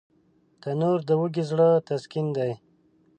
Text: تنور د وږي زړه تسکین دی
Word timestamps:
تنور 0.61 0.99
د 1.09 1.09
وږي 1.19 1.43
زړه 1.49 1.69
تسکین 1.87 2.27
دی 2.37 2.51